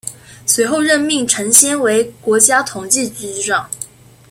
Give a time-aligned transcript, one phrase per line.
[0.47, 3.69] 随后任命陈先为国家统计局局长。